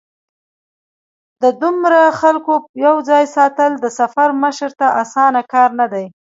[1.41, 2.53] د دومره خلکو
[2.85, 6.05] یو ځای ساتل د سفر مشر ته اسانه کار نه دی.